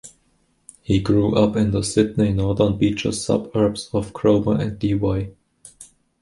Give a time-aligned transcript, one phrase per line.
[0.81, 5.35] He grew up in the Sydney northern beaches suburbs of Cromer and Dee Why.